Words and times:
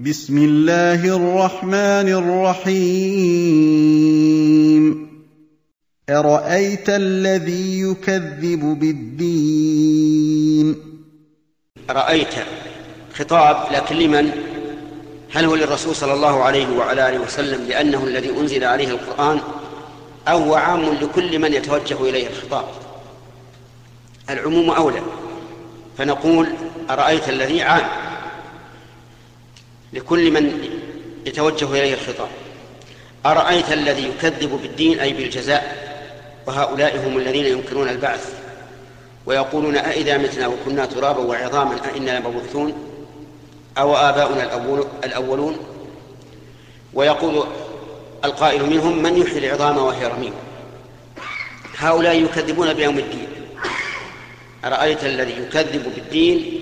بسم 0.00 0.38
الله 0.38 1.04
الرحمن 1.16 2.08
الرحيم. 2.08 3.20
أرأيت 6.10 6.88
الذي 6.88 7.80
يكذب 7.80 8.78
بالدين؟ 8.80 10.76
رايت 11.90 12.34
خطاب 13.14 13.72
لكن 13.72 13.96
لمن؟ 13.96 14.30
هل 15.32 15.44
هو 15.44 15.54
للرسول 15.54 15.96
صلى 15.96 16.12
الله 16.12 16.42
عليه 16.42 16.76
وعلى 16.76 17.08
آله 17.08 17.18
وسلم 17.18 17.68
لأنه 17.68 18.04
الذي 18.04 18.30
أنزل 18.30 18.64
عليه 18.64 18.88
القرآن؟ 18.88 19.40
أو 20.28 20.38
هو 20.38 20.54
عام 20.54 20.80
لكل 20.80 21.38
من 21.38 21.52
يتوجه 21.52 22.02
إليه 22.08 22.26
الخطاب؟ 22.26 22.64
العموم 24.30 24.70
أولى. 24.70 25.02
فنقول 25.98 26.46
أرأيت 26.90 27.28
الذي 27.28 27.62
عام؟ 27.62 27.99
لكل 29.92 30.30
من 30.30 30.68
يتوجه 31.26 31.70
إليه 31.70 31.94
الخطاب. 31.94 32.28
أرأيت 33.26 33.72
الذي 33.72 34.08
يكذب 34.08 34.58
بالدين 34.62 35.00
أي 35.00 35.12
بالجزاء؟ 35.12 35.90
وهؤلاء 36.46 37.06
هم 37.06 37.18
الذين 37.18 37.46
ينكرون 37.46 37.88
البعث. 37.88 38.34
ويقولون 39.26 39.76
أئذا 39.76 40.18
متنا 40.18 40.46
وكنا 40.46 40.86
ترابا 40.86 41.20
وعظاما 41.20 41.76
أئنا 41.94 42.18
لمبعوثون؟ 42.18 42.74
أو 43.78 43.96
آباؤنا 43.96 44.44
الأولون؟ 45.04 45.56
ويقول 46.94 47.44
القائل 48.24 48.70
منهم 48.70 49.02
من 49.02 49.16
يحيي 49.16 49.38
العظام 49.38 49.78
وهي 49.78 50.06
رميم؟ 50.06 50.32
هؤلاء 51.78 52.22
يكذبون 52.22 52.72
بيوم 52.72 52.98
الدين. 52.98 53.28
أرأيت 54.64 55.04
الذي 55.04 55.32
يكذب 55.32 55.92
بالدين 55.94 56.60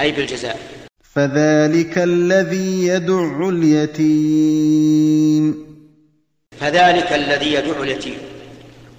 أي 0.00 0.12
بالجزاء؟ 0.12 0.77
فذلك 1.18 1.98
الذي 1.98 2.86
يدع 2.86 3.48
اليتيم. 3.48 4.96
فذلك 6.60 7.12
الذي 7.12 7.52
يدع 7.52 7.82
اليتيم. 7.82 8.18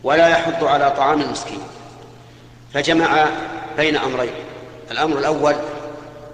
ولا 0.04 0.28
يحض 0.28 0.64
على 0.64 0.92
طعام 0.98 1.22
المسكين. 1.22 1.60
فجمع 2.74 3.30
بين 3.78 3.96
أمرين. 3.98 4.34
الأمر 4.92 5.20
الأول 5.20 5.56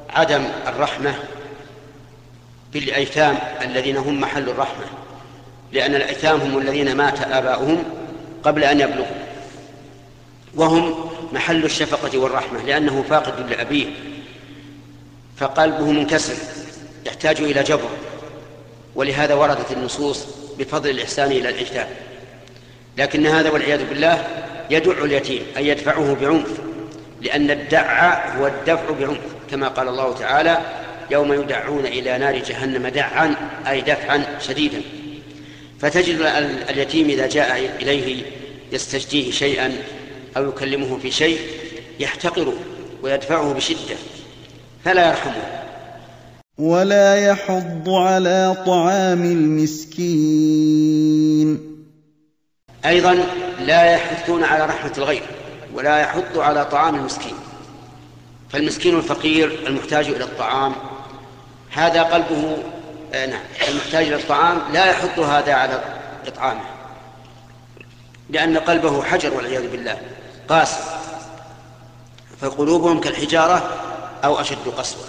عدم 0.09 0.44
الرحمة 0.67 1.16
بالأيتام 2.73 3.38
الذين 3.61 3.97
هم 3.97 4.22
محل 4.22 4.49
الرحمة. 4.49 4.86
لأن 5.72 5.95
الأيتام 5.95 6.39
هم 6.39 6.58
الذين 6.58 6.95
مات 6.95 7.22
آباؤهم 7.22 7.83
قبل 8.44 8.64
أن 8.64 8.80
يبلغوا. 8.80 9.25
وهم 10.55 10.95
محل 11.33 11.64
الشفقة 11.64 12.17
والرحمة 12.17 12.64
لأنه 12.64 13.03
فاقد 13.09 13.49
لأبيه. 13.49 14.14
فقلبه 15.38 15.91
منكسر 15.91 16.36
يحتاج 17.05 17.41
إلى 17.41 17.64
جبر. 17.64 17.89
ولهذا 18.95 19.33
وردت 19.33 19.72
النصوص 19.72 20.25
بفضل 20.59 20.89
الإحسان 20.89 21.31
إلى 21.31 21.50
الإجتاب 21.50 21.88
لكن 22.97 23.27
هذا 23.27 23.50
والعياذ 23.50 23.89
بالله 23.89 24.27
يدع 24.69 25.03
اليتيم 25.03 25.42
أي 25.58 25.67
يدفعه 25.67 26.14
بعنف 26.14 26.47
لأن 27.22 27.52
الدع 27.52 28.14
هو 28.38 28.47
الدفع 28.47 28.92
بعنف 29.00 29.19
كما 29.52 29.67
قال 29.67 29.88
الله 29.88 30.14
تعالى 30.14 30.61
يوم 31.11 31.33
يدعون 31.33 31.86
إلى 31.86 32.17
نار 32.17 32.38
جهنم 32.38 32.88
دعا 32.88 33.36
أي 33.67 33.81
دفعا 33.81 34.39
شديدا. 34.47 34.81
فتجد 35.80 36.22
اليتيم 36.70 37.09
إذا 37.09 37.27
جاء 37.27 37.75
إليه 37.81 38.22
يستجديه 38.72 39.31
شيئا 39.31 39.73
أو 40.38 40.49
يكلمه 40.49 40.97
في 40.97 41.11
شيء 41.11 41.39
يحتقره 41.99 42.53
ويدفعه 43.03 43.53
بشدة. 43.53 43.95
فلا 44.86 45.08
يرحمه 45.08 45.44
ولا 46.58 47.16
يحض 47.16 47.89
على 47.89 48.55
طعام 48.66 49.23
المسكين. 49.23 50.75
أيضا 52.86 53.17
لا 53.59 53.92
يحثون 53.92 54.44
على 54.44 54.66
رحمة 54.66 54.94
الغير 54.97 55.23
ولا 55.73 55.99
يحض 55.99 56.37
على 56.39 56.65
طعام 56.65 56.95
المسكين. 56.95 57.33
فالمسكين 58.49 58.98
الفقير 58.98 59.67
المحتاج 59.67 60.08
إلى 60.08 60.23
الطعام 60.23 60.76
هذا 61.71 62.04
قلبه 62.04 62.58
آه 63.14 63.26
نعم 63.26 63.42
المحتاج 63.70 64.08
إلى 64.08 64.15
الطعام 64.15 64.61
لا 64.73 64.86
يحض 64.86 65.20
هذا 65.20 65.54
على 65.54 65.83
إطعامه 66.27 66.61
لأن 68.30 68.58
قلبه 68.58 69.04
حجر 69.04 69.33
والعياذ 69.33 69.71
بالله 69.71 69.98
قاسي 70.49 70.80
فقلوبهم 72.42 72.99
كالحجارة 72.99 73.86
أو 74.23 74.42
أشد 74.42 74.67
قسوة. 74.77 75.05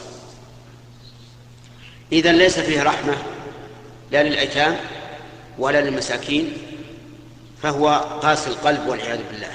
إذا 2.12 2.32
ليس 2.32 2.58
فيه 2.58 2.82
رحمة 2.82 3.16
لا 4.12 4.22
للأيتام 4.22 4.76
ولا 5.58 5.80
للمساكين 5.80 6.52
فهو 7.62 7.88
قاسي 8.22 8.50
القلب 8.50 8.86
والعياذ 8.86 9.20
بالله. 9.32 9.50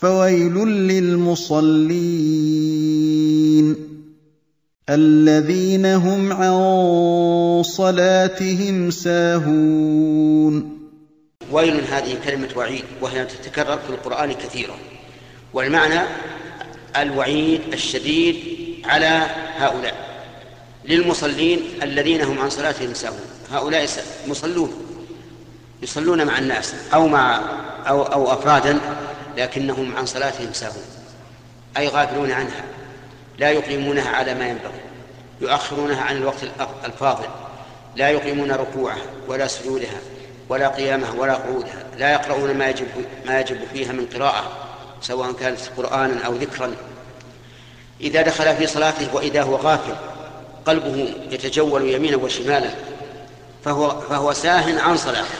فويل 0.00 0.54
للمصلين 0.88 2.00
الذين 4.90 5.86
هم 5.86 6.32
عن 6.32 7.62
صلاتهم 7.62 8.90
ساهون. 8.90 10.80
ويل 11.52 11.80
هذه 11.84 12.18
كلمة 12.24 12.48
وعيد 12.56 12.84
وهي 13.00 13.24
تتكرر 13.24 13.78
في 13.78 13.90
القرآن 13.90 14.32
كثيرا. 14.32 14.76
والمعنى 15.52 16.00
الوعيد 16.96 17.60
الشديد 17.72 18.36
على 18.84 19.26
هؤلاء 19.56 20.10
للمصلين 20.84 21.60
الذين 21.82 22.22
هم 22.22 22.38
عن 22.38 22.50
صلاتهم 22.50 22.94
ساهون. 22.94 23.20
هؤلاء 23.52 23.88
مصلون 24.28 24.90
يصلون 25.82 26.26
مع 26.26 26.38
الناس 26.38 26.74
أو 26.94 27.08
مع 27.08 27.40
أو 27.88 28.02
أو 28.02 28.32
أفرادا 28.32 28.80
لكنهم 29.36 29.96
عن 29.96 30.06
صلاتهم 30.06 30.52
ساهون 30.52 30.84
أي 31.76 31.88
غافلون 31.88 32.32
عنها 32.32 32.64
لا 33.38 33.50
يقيمونها 33.50 34.08
على 34.10 34.34
ما 34.34 34.48
ينبغي 34.48 34.80
يؤخرونها 35.40 36.02
عن 36.02 36.16
الوقت 36.16 36.36
الفاضل 36.84 37.26
لا 37.96 38.08
يقيمون 38.08 38.52
ركوعها 38.52 39.02
ولا 39.28 39.46
سجودها 39.46 39.98
ولا 40.48 40.68
قيامها 40.68 41.12
ولا 41.12 41.34
قعودها 41.34 41.84
لا 41.98 42.12
يقرؤون 42.12 42.54
ما 42.54 42.68
يجب 42.68 42.86
ما 43.26 43.40
يجب 43.40 43.58
فيها 43.72 43.92
من 43.92 44.06
قراءة 44.14 44.69
سواء 45.02 45.32
كانت 45.32 45.60
قرآنا 45.76 46.26
أو 46.26 46.34
ذكرا. 46.34 46.74
إذا 48.00 48.22
دخل 48.22 48.56
في 48.56 48.66
صلاته 48.66 49.14
وإذا 49.14 49.42
هو 49.42 49.56
غافل 49.56 49.94
قلبه 50.66 51.14
يتجول 51.30 51.90
يمينا 51.90 52.16
وشمالا 52.16 52.70
فهو 53.64 54.00
فهو 54.00 54.32
ساه 54.32 54.80
عن 54.80 54.96
صلاته. 54.96 55.34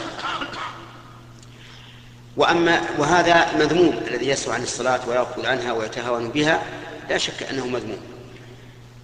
وأما 2.37 2.81
وهذا 2.99 3.47
مذموم 3.59 4.00
الذي 4.09 4.28
يسهو 4.28 4.53
عن 4.53 4.62
الصلاة 4.62 5.00
ويغفل 5.09 5.47
عنها 5.47 5.72
ويتهاون 5.72 6.28
بها 6.28 6.62
لا 7.10 7.19
شك 7.19 7.43
أنه 7.50 7.66
مذموم. 7.66 8.00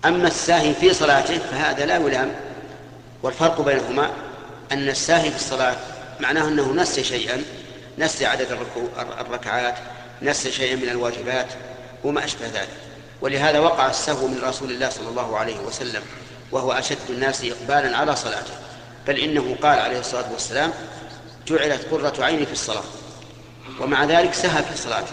أما 0.05 0.29
الساهي 0.29 0.75
في 0.75 0.95
صلاته 0.95 1.39
فهذا 1.39 1.87
لا 1.87 1.97
يلام 1.97 2.35
والفرق 3.23 3.61
بينهما 3.61 4.11
أن 4.73 4.89
الساهي 4.89 5.31
في 5.31 5.37
الصلاة 5.37 5.77
معناه 6.21 6.49
أنه 6.49 6.73
نسي 6.73 7.05
شيئا 7.05 7.43
نسي 7.99 8.27
عدد 8.27 8.59
الركعات 9.21 9.75
نسي 10.23 10.53
شيئا 10.53 10.77
من 10.77 10.89
الواجبات 10.89 11.47
وما 12.05 12.25
أشبه 12.25 12.47
ذلك. 12.47 12.69
ولهذا 13.21 13.59
وقع 13.59 13.91
السهو 13.91 14.29
من 14.29 14.41
رسول 14.43 14.71
الله 14.71 14.89
صلى 14.89 15.09
الله 15.09 15.39
عليه 15.39 15.59
وسلم 15.59 16.03
وهو 16.53 16.73
أشد 16.73 16.99
الناس 17.11 17.45
إقبالا 17.45 17.97
على 17.97 18.17
صلاته. 18.17 18.55
بل 19.07 19.19
إنه 19.19 19.57
قال 19.63 19.79
عليه 19.79 19.99
الصلاة 19.99 20.33
والسلام 20.33 20.73
جعلت 21.47 21.87
قرة 21.91 22.25
عيني 22.25 22.47
في 22.47 22.53
الصلاة. 22.53 22.85
ومع 23.81 24.05
ذلك 24.05 24.35
سهى 24.35 24.63
في 24.63 24.79
صلاته. 24.79 25.13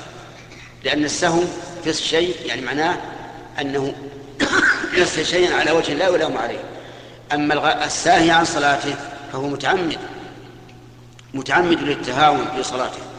لأن 0.84 1.06
السهو 1.06 1.42
في 1.84 1.90
الشيء 1.90 2.36
يعني 2.46 2.62
معناه 2.62 2.98
أنه 3.62 3.94
يصل 4.98 5.26
شيئا 5.26 5.56
على 5.56 5.72
وجه 5.72 5.94
لا 5.94 6.08
يلام 6.08 6.38
عليه. 6.38 6.64
أما 7.34 7.86
الساهي 7.86 8.32
عن 8.32 8.46
صلاته 8.46 8.96
فهو 9.34 9.48
متعمد 9.48 9.98
متعمد 11.34 11.82
للتهاون 11.82 12.46
في 12.56 12.64
صلاته. 12.64 13.13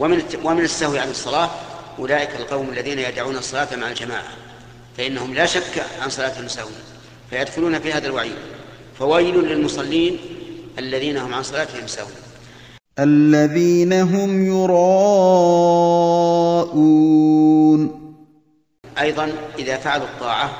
ومن 0.00 0.22
ومن 0.44 0.64
السهو 0.64 0.96
عن 0.96 1.10
الصلاة 1.10 1.50
أولئك 1.98 2.36
القوم 2.36 2.68
الذين 2.68 2.98
يدعون 2.98 3.36
الصلاة 3.36 3.76
مع 3.76 3.88
الجماعة 3.88 4.28
فإنهم 4.96 5.34
لا 5.34 5.46
شك 5.46 5.84
عن 6.02 6.10
صلاتهم 6.10 6.48
سهون 6.48 6.72
فيدخلون 7.30 7.78
في 7.78 7.92
هذا 7.92 8.06
الوعيد 8.06 8.36
فويل 8.98 9.34
للمصلين 9.34 10.18
الذين 10.78 11.16
هم 11.16 11.34
عن 11.34 11.42
صلاتهم 11.42 11.86
سهون 11.86 12.12
الذين 12.98 13.92
هم 13.92 14.46
يراءون. 14.46 14.80
أيضا 18.98 19.32
إذا 19.58 19.76
فعلوا 19.76 20.06
الطاعة 20.06 20.50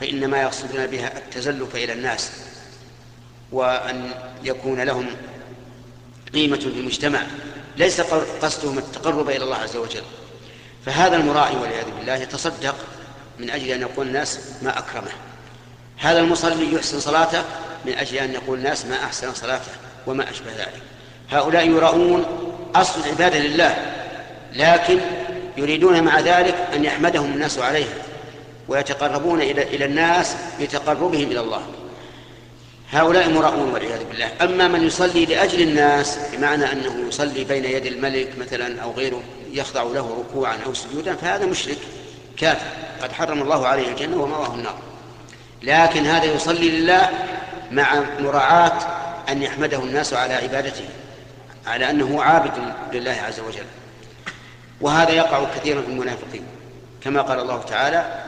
فإنما 0.00 0.42
يقصدون 0.42 0.86
بها 0.86 1.18
التزلف 1.18 1.76
إلى 1.76 1.92
الناس 1.92 2.30
وأن 3.52 4.10
يكون 4.44 4.80
لهم 4.80 5.06
قيمة 6.34 6.56
في 6.56 6.66
المجتمع 6.66 7.22
ليس 7.78 8.00
قصدهم 8.42 8.78
التقرب 8.78 9.30
إلى 9.30 9.44
الله 9.44 9.56
عز 9.56 9.76
وجل. 9.76 10.02
فهذا 10.86 11.16
المرائي 11.16 11.56
والعياذ 11.56 11.84
بالله 11.98 12.14
يتصدق 12.14 12.74
من 13.38 13.50
أجل 13.50 13.70
أن 13.70 13.80
يقول 13.80 14.06
الناس 14.06 14.40
ما 14.62 14.78
أكرمه. 14.78 15.10
هذا 15.96 16.20
المصلي 16.20 16.74
يحسن 16.74 17.00
صلاته 17.00 17.42
من 17.84 17.92
أجل 17.92 18.16
أن 18.16 18.34
يقول 18.34 18.58
الناس 18.58 18.86
ما 18.86 19.04
أحسن 19.04 19.34
صلاته 19.34 19.72
وما 20.06 20.30
أشبه 20.30 20.50
ذلك. 20.58 20.82
هؤلاء 21.30 21.68
يراؤون 21.68 22.24
أصل 22.74 23.00
العبادة 23.00 23.38
لله 23.38 23.76
لكن 24.52 25.00
يريدون 25.56 26.02
مع 26.02 26.20
ذلك 26.20 26.54
أن 26.74 26.84
يحمدهم 26.84 27.32
الناس 27.32 27.58
عليها 27.58 27.94
ويتقربون 28.68 29.40
إلى 29.40 29.84
الناس 29.84 30.36
بتقربهم 30.60 31.30
إلى 31.30 31.40
الله. 31.40 31.62
هؤلاء 32.92 33.30
مراؤون 33.30 33.70
والعياذ 33.70 34.04
بالله. 34.04 34.30
أما 34.42 34.68
من 34.68 34.86
يصلي 34.86 35.26
لأجل 35.26 35.62
الناس 35.62 36.18
بمعنى 36.32 36.72
أنه 36.72 37.08
يصلي 37.08 37.44
بين 37.44 37.64
يد 37.64 37.86
الملك 37.86 38.38
مثلا 38.38 38.82
أو 38.82 38.92
غيره 38.92 39.22
يخضع 39.52 39.82
له 39.82 40.24
ركوعا 40.28 40.56
أو 40.66 40.74
سجودا 40.74 41.16
فهذا 41.16 41.46
مشرك 41.46 41.78
كافر. 42.36 42.66
قد 43.02 43.12
حرم 43.12 43.42
الله 43.42 43.66
عليه 43.66 43.88
الجنة 43.88 44.22
ومأواه 44.22 44.54
النار. 44.54 44.78
لكن 45.62 46.06
هذا 46.06 46.24
يصلي 46.24 46.70
لله 46.70 47.10
مع 47.70 48.04
مراعاة 48.20 48.78
أن 49.28 49.42
يحمده 49.42 49.78
الناس 49.78 50.12
على 50.12 50.34
عبادته 50.34 50.84
على 51.66 51.90
أنه 51.90 52.22
عابد 52.22 52.72
لله 52.92 53.16
عز 53.26 53.40
وجل. 53.40 53.66
وهذا 54.80 55.10
يقع 55.10 55.44
كثيرا 55.56 55.82
في 55.82 55.88
المنافقين. 55.88 56.42
كما 57.04 57.22
قال 57.22 57.40
الله 57.40 57.62
تعالى 57.62 58.24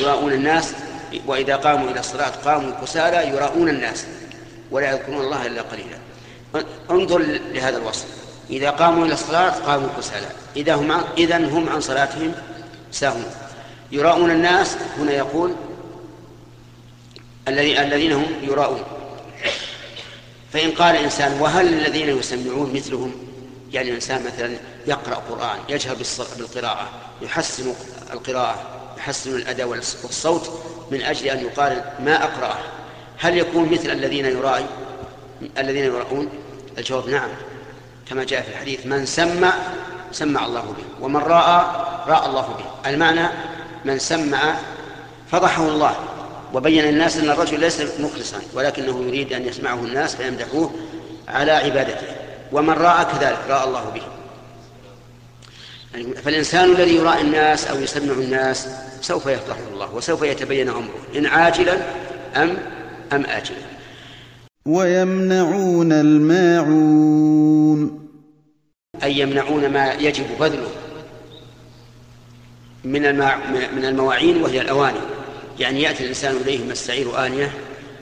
يراؤون 0.00 0.32
الناس 0.32 0.74
وإذا 1.26 1.56
قاموا 1.56 1.90
إلى 1.90 2.00
الصلاة 2.00 2.30
قاموا 2.44 2.72
كسالى 2.82 3.28
يراؤون 3.28 3.68
الناس 3.68 4.06
ولا 4.70 4.90
يذكرون 4.90 5.20
الله 5.20 5.46
إلا 5.46 5.62
قليلا. 5.62 5.98
انظر 6.90 7.18
لهذا 7.52 7.76
الوصف. 7.76 8.06
إذا 8.50 8.70
قاموا 8.70 9.06
إلى 9.06 9.14
الصلاة 9.14 9.50
قاموا 9.50 9.88
كسالى. 9.98 10.26
إذا 10.56 10.74
هم 10.74 11.04
إذا 11.18 11.36
هم 11.36 11.68
عن 11.68 11.80
صلاتهم 11.80 12.32
ساهون. 12.92 13.26
يراؤون 13.92 14.30
الناس 14.30 14.76
هنا 14.98 15.12
يقول 15.12 15.54
الذي 17.48 17.80
الذين 17.80 18.12
هم 18.12 18.26
يراؤون. 18.42 18.82
فإن 20.52 20.70
قال 20.70 20.96
إنسان 20.96 21.40
وهل 21.40 21.68
الذين 21.68 22.18
يسمعون 22.18 22.72
مثلهم؟ 22.74 23.12
يعني 23.72 23.88
الإنسان 23.88 24.24
مثلا 24.24 24.56
يقرأ 24.86 25.14
قرآن 25.14 25.58
يجهر 25.68 25.96
بالقراءة 26.38 26.88
يحسن 27.22 27.74
القراءة 28.12 28.83
يحسن 29.04 29.36
الأداء 29.36 29.66
والصوت 29.66 30.50
من 30.90 31.02
أجل 31.02 31.26
أن 31.26 31.44
يقال 31.44 31.84
ما 32.00 32.24
أقرأه. 32.24 32.58
هل 33.18 33.38
يكون 33.38 33.72
مثل 33.72 33.90
الذين 33.90 34.24
يرائي 34.24 34.66
الذين 35.58 35.84
يراؤون 35.84 36.28
الجواب؟ 36.78 37.08
نعم. 37.08 37.28
كما 38.08 38.24
جاء 38.24 38.42
في 38.42 38.48
الحديث 38.48 38.86
من 38.86 39.06
سمع 39.06 39.52
سمع 40.12 40.46
الله 40.46 40.60
به 40.60 41.04
ومن 41.04 41.20
راى 41.20 41.64
راى 42.06 42.26
الله 42.26 42.42
به. 42.42 42.90
المعنى 42.90 43.28
من 43.84 43.98
سمع 43.98 44.54
فضحه 45.32 45.68
الله 45.68 45.94
وبين 46.54 46.88
الناس 46.88 47.16
أن 47.16 47.30
الرجل 47.30 47.60
ليس 47.60 47.80
مخلصا 48.00 48.40
ولكنه 48.54 49.04
يريد 49.06 49.32
أن 49.32 49.46
يسمعه 49.48 49.74
الناس 49.74 50.16
فيمدحوه 50.16 50.70
على 51.28 51.52
عبادته. 51.52 52.06
ومن 52.52 52.74
راى 52.74 53.04
كذلك 53.04 53.38
راى 53.48 53.64
الله 53.64 53.90
به. 53.94 54.02
فالإنسان 56.24 56.70
الذي 56.70 56.96
يراء 56.96 57.20
الناس 57.20 57.66
أو 57.66 57.80
يسمع 57.80 58.12
الناس 58.12 58.68
سوف 59.00 59.26
يفضحه 59.26 59.68
الله 59.72 59.94
وسوف 59.94 60.22
يتبين 60.22 60.68
أمره 60.68 60.98
إن 61.16 61.26
عاجلا 61.26 61.74
أم 62.36 62.56
أم 63.12 63.24
آجلا. 63.24 63.56
ويمنعون 64.66 65.92
الماعون. 65.92 67.28
أي 69.02 69.18
يمنعون 69.18 69.68
ما 69.68 69.92
يجب 69.92 70.24
بذله 70.40 70.68
من 72.84 73.06
الماع 73.06 73.38
من 73.76 73.84
المواعين 73.84 74.42
وهي 74.42 74.60
الأواني. 74.60 75.00
يعني 75.58 75.82
يأتي 75.82 76.02
الإنسان 76.02 76.36
إليه 76.36 76.64
مستعير 76.64 77.26
آنية 77.26 77.50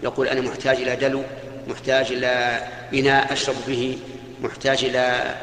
يقول 0.02 0.28
أنا 0.28 0.40
محتاج 0.40 0.76
إلى 0.76 0.96
دلو 0.96 1.22
محتاج 1.68 2.12
إلى 2.12 2.60
إناء 2.94 3.32
أشرب 3.32 3.56
به 3.68 3.98
محتاج 4.42 4.84
إلى 4.84 5.34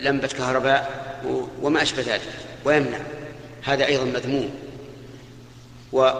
لمبة 0.00 0.28
كهرباء 0.28 1.05
وما 1.62 1.82
أشبه 1.82 2.02
ذلك 2.02 2.22
ويمنع. 2.64 2.98
هذا 3.62 3.86
أيضا 3.86 4.04
مذموم. 4.04 4.50
و 5.92 6.10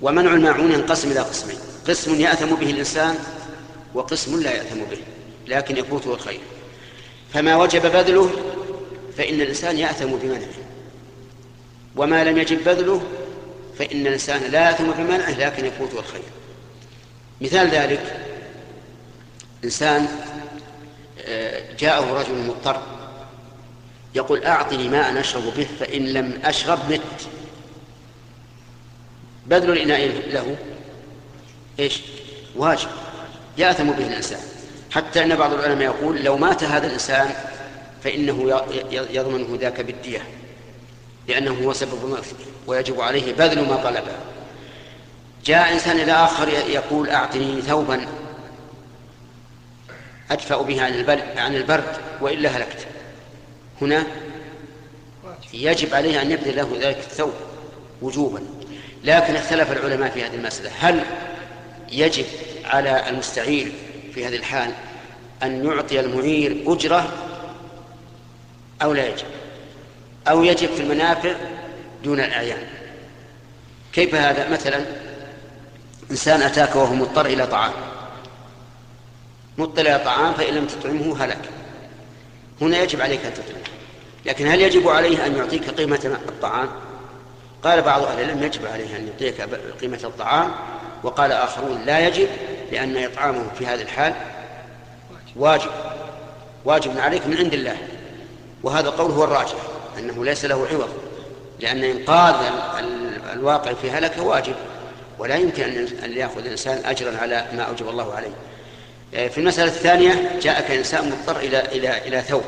ومنع 0.00 0.34
الماعون 0.34 0.72
ينقسم 0.72 1.10
إلى 1.10 1.20
قسمين. 1.20 1.58
قسم 1.88 2.20
يأثم 2.20 2.54
به 2.54 2.70
الإنسان 2.70 3.18
وقسم 3.94 4.42
لا 4.42 4.52
يأثم 4.52 4.80
به 4.90 4.98
لكن 5.46 5.76
يفوته 5.76 6.14
الخير. 6.14 6.40
فما 7.34 7.56
وجب 7.56 7.82
بذله 7.82 8.30
فإن 9.16 9.40
الإنسان 9.40 9.78
يأثم 9.78 10.16
بمنعه. 10.16 10.60
وما 11.96 12.24
لم 12.24 12.38
يجب 12.38 12.64
بذله 12.64 13.02
فإن 13.78 14.06
الإنسان 14.06 14.50
لا 14.50 14.70
يأثم 14.70 14.90
بمنعه 14.90 15.38
لكن 15.38 15.66
يفوته 15.66 15.98
الخير. 15.98 16.22
مثال 17.40 17.68
ذلك 17.68 18.20
إنسان 19.64 20.08
آه، 21.26 21.62
جاءه 21.78 22.12
رجل 22.12 22.34
مضطر 22.34 22.82
يقول 24.14 24.44
أعطني 24.44 24.88
ماء 24.88 25.20
أشرب 25.20 25.42
به 25.56 25.66
فإن 25.80 26.12
لم 26.12 26.40
أشرب 26.44 26.78
مت. 26.92 27.28
بذل 29.46 29.70
الإناء 29.70 30.06
له. 30.06 30.56
إيش؟ 31.78 32.00
واجب. 32.56 32.88
يأثم 33.58 33.90
به 33.90 34.06
الإنسان. 34.06 34.40
حتى 34.90 35.22
أن 35.22 35.36
بعض 35.36 35.52
العلماء 35.52 35.84
يقول 35.84 36.24
لو 36.24 36.36
مات 36.36 36.64
هذا 36.64 36.86
الإنسان 36.86 37.34
فإنه 38.04 38.62
يضمنه 38.90 39.58
ذاك 39.60 39.80
بالدية. 39.80 40.22
لأنه 41.28 41.64
هو 41.64 41.72
سبب 41.72 42.04
موته 42.04 42.36
ويجب 42.66 43.00
عليه 43.00 43.32
بذل 43.32 43.68
ما 43.68 43.76
طلبه. 43.76 44.12
جاء 45.44 45.72
إنسان 45.72 46.00
إلى 46.00 46.12
آخر 46.12 46.48
يقول 46.48 47.10
أعطني 47.10 47.62
ثوبا 47.62 48.06
أدفأ 50.30 50.62
به 50.62 50.82
عن 51.36 51.54
البرد 51.56 51.96
وإلا 52.20 52.48
هلكت. 52.48 52.86
هنا 53.82 54.06
يجب 55.52 55.94
عليه 55.94 56.22
أن 56.22 56.30
يبذل 56.30 56.56
له 56.56 56.78
ذلك 56.80 56.98
الثوب 56.98 57.32
وجوبا. 58.02 58.42
لكن 59.04 59.36
اختلف 59.36 59.72
العلماء 59.72 60.10
في 60.10 60.24
هذه 60.24 60.34
المسألة. 60.34 60.70
هل 60.80 61.04
يجب 61.92 62.24
على 62.64 63.08
المستعير 63.08 63.72
في 64.14 64.26
هذه 64.26 64.36
الحال 64.36 64.72
أن 65.42 65.64
يعطي 65.66 66.00
المعير 66.00 66.64
أجرة 66.66 67.12
أو 68.82 68.92
لا 68.92 69.06
يجب؟ 69.06 69.26
أو 70.28 70.44
يجب 70.44 70.68
في 70.68 70.82
المنافع 70.82 71.34
دون 72.04 72.20
الأعيان؟ 72.20 72.66
كيف 73.92 74.14
هذا؟ 74.14 74.48
مثلا 74.48 74.84
إنسان 76.10 76.42
أتاك 76.42 76.76
وهو 76.76 76.94
مضطر 76.94 77.26
إلى 77.26 77.46
طعام. 77.46 77.72
مضطر 79.58 79.80
إلى 79.80 80.00
طعام 80.04 80.34
فإن 80.34 80.54
لم 80.54 80.66
تطعمه 80.66 81.24
هلك. 81.24 81.59
هنا 82.60 82.82
يجب 82.82 83.00
عليك 83.00 83.24
أن 83.24 83.34
تطعمه 83.34 83.60
لكن 84.26 84.46
هل 84.46 84.60
يجب 84.60 84.88
عليه 84.88 85.26
أن 85.26 85.36
يعطيك 85.36 85.70
قيمة 85.70 86.18
الطعام؟ 86.28 86.68
قال 87.62 87.82
بعض 87.82 88.02
أهل 88.02 88.20
العلم 88.20 88.42
يجب 88.42 88.66
عليه 88.66 88.96
أن 88.96 89.08
يعطيك 89.08 89.40
قيمة 89.80 90.00
الطعام 90.04 90.50
وقال 91.02 91.32
آخرون 91.32 91.82
لا 91.86 92.08
يجب 92.08 92.28
لأن 92.72 93.04
إطعامه 93.04 93.44
في 93.58 93.66
هذه 93.66 93.82
الحال 93.82 94.14
واجب. 95.36 95.70
واجب 96.64 96.98
عليك 96.98 97.26
من 97.26 97.36
عند 97.36 97.54
الله. 97.54 97.76
وهذا 98.62 98.88
القول 98.88 99.10
هو 99.10 99.24
الراجح 99.24 99.56
أنه 99.98 100.24
ليس 100.24 100.44
له 100.44 100.66
عوض 100.72 100.88
لأن 101.60 101.84
إنقاذ 101.84 102.34
الواقع 103.32 103.72
في 103.72 103.90
هلكة 103.90 104.22
واجب. 104.22 104.54
ولا 105.18 105.36
يمكن 105.36 105.62
أن 106.04 106.12
يأخذ 106.12 106.38
الإنسان 106.38 106.82
أجرا 106.84 107.18
على 107.18 107.46
ما 107.52 107.62
أوجب 107.62 107.88
الله 107.88 108.14
عليه. 108.14 108.32
في 109.12 109.38
المسألة 109.38 109.68
الثانية 109.68 110.38
جاءك 110.42 110.70
إنسان 110.70 111.10
مضطر 111.10 111.40
إلى 111.40 111.60
إلى 111.60 112.08
إلى 112.08 112.22
ثوب 112.22 112.44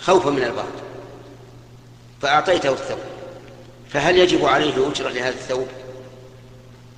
خوفا 0.00 0.30
من 0.30 0.42
البرد 0.42 0.82
فأعطيته 2.22 2.72
الثوب. 2.72 2.98
فهل 3.88 4.18
يجب 4.18 4.44
عليه 4.44 4.88
أجرة 4.88 5.08
لهذا 5.08 5.28
الثوب؟ 5.28 5.66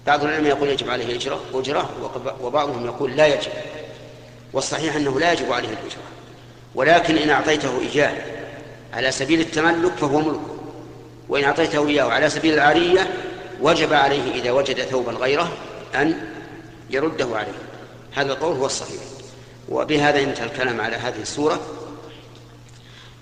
بعض 0.06 0.24
العلماء 0.24 0.50
يقول 0.50 0.68
يجب 0.68 0.90
عليه 0.90 1.16
أجرة 1.16 1.40
أجرة 1.54 1.90
وبعضهم 2.40 2.86
يقول 2.86 3.16
لا 3.16 3.26
يجب. 3.26 3.52
والصحيح 4.52 4.96
أنه 4.96 5.20
لا 5.20 5.32
يجب 5.32 5.52
عليه 5.52 5.68
الأجرة. 5.68 6.02
ولكن 6.74 7.16
إن 7.16 7.30
أعطيته 7.30 7.80
إياه 7.80 8.12
على 8.92 9.10
سبيل 9.10 9.40
التملك 9.40 9.92
فهو 9.92 10.18
ملكه 10.20 10.54
وإن 11.28 11.44
أعطيته 11.44 11.88
إياه 11.88 12.04
على 12.04 12.30
سبيل 12.30 12.54
العارية 12.54 13.10
وجب 13.60 13.92
عليه 13.92 14.34
إذا 14.34 14.50
وجد 14.50 14.80
ثوبا 14.80 15.12
غيره 15.12 15.52
أن 15.94 16.28
يرده 16.90 17.36
عليه. 17.36 17.73
هذا 18.14 18.32
القول 18.32 18.56
هو 18.56 18.66
الصحيح. 18.66 19.00
وبهذا 19.68 20.20
انتهى 20.20 20.46
الكلام 20.46 20.80
على 20.80 20.96
هذه 20.96 21.22
السورة 21.22 21.60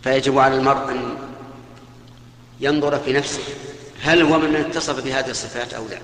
فيجب 0.04 0.38
على 0.38 0.54
المرء 0.56 0.90
أن 0.90 1.18
ينظر 2.61 2.99
في 2.99 3.12
نفسه 3.12 3.42
هل 4.02 4.22
هو 4.22 4.38
ممن 4.38 4.56
اتصف 4.56 5.04
بهذه 5.04 5.30
الصفات 5.30 5.75
أو 5.75 5.84
لا. 5.88 5.99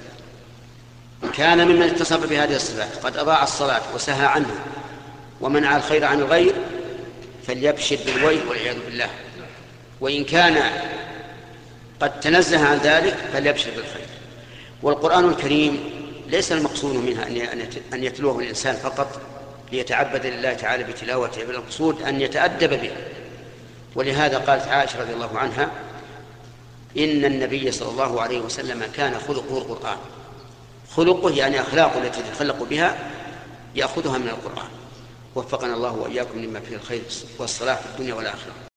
كان 1.31 1.69
ممن 1.69 1.83
اتصف 1.83 2.31
بهذه 2.31 2.57
الصفات 2.57 3.07
قد 3.07 3.17
أضاع 3.17 3.43
الصلاة 3.43 3.83
وسهى 3.95 4.27
عنها 4.27 4.65
ومنع 5.41 5.77
الخير 5.77 6.05
عن 6.05 6.19
الغير 6.19 6.55
فليبشر 7.47 7.99
بالويل 8.07 8.41
والعياذ 8.49 8.77
بالله. 8.87 9.11
وإن 10.01 10.25
كان 10.25 10.63
قد 12.01 12.21
تنزه 12.21 12.67
عن 12.67 12.77
ذلك 12.77 13.17
فليبشر 13.33 13.71
بالخير. 13.71 14.07
والقرآن 14.83 15.29
الكريم 15.29 15.98
ليس 16.29 16.53
المقصود 16.53 16.95
منها 16.95 17.27
أن 17.93 18.05
يتلوه 18.05 18.39
الإنسان 18.39 18.77
فقط 18.77 19.21
ليتعبد 19.73 20.27
لله 20.27 20.55
تعالى 20.55 20.85
بتلاوته 20.85 21.45
بل 21.45 21.55
المقصود 21.55 22.03
أن 22.03 22.21
يتأدب 22.21 22.71
به 22.71 22.93
ولهذا 23.95 24.39
قالت 24.39 24.69
عائشة 24.69 25.01
رضي 25.01 25.13
الله 25.13 25.39
عنها 25.39 25.71
إن 26.99 27.25
النبي 27.25 27.73
صلى 27.73 27.91
الله 27.91 28.23
عليه 28.23 28.41
وسلم 28.41 28.85
كان 28.95 29.19
خلقه 29.19 29.59
القرآن. 29.59 29.97
خلقه 30.91 31.31
يعني 31.31 31.61
أخلاقه 31.61 31.99
التي 31.99 32.21
يتخلق 32.21 32.63
بها 32.63 33.11
يأخذها 33.75 34.19
من 34.19 34.29
القرآن. 34.29 34.69
وفقنا 35.35 35.75
الله 35.75 35.93
وإياكم 35.93 36.39
لما 36.39 36.61
فيه 36.61 36.77
الخير 36.77 37.03
والصلاح 37.39 37.79
في 37.79 37.87
الدنيا 37.87 38.15
والآخرة. 38.15 38.68